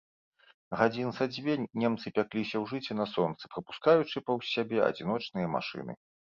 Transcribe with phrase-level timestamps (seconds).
[0.79, 1.53] Гадзін са дзве
[1.83, 5.93] немцы пякліся ў жыце на сонцы, прапускаючы паўз сябе адзіночныя машыны.